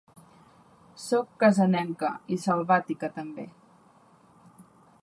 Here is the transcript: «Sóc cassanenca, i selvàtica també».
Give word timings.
«Sóc 1.03 1.29
cassanenca, 1.43 2.09
i 2.35 2.39
selvàtica 2.47 3.11
també». 3.21 3.47